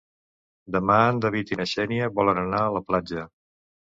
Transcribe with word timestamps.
Demà 0.75 0.95
en 1.09 1.19
David 1.25 1.51
i 1.55 1.59
na 1.59 1.67
Xènia 1.73 2.09
volen 2.21 2.39
anar 2.45 2.65
a 2.69 2.75
la 2.79 2.81
platja. 2.89 3.29